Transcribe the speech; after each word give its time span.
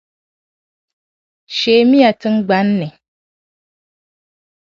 Sheemi 1.55 1.97
ya 2.03 2.11
tiŋgbani 2.19 2.73
ni. 2.79 2.87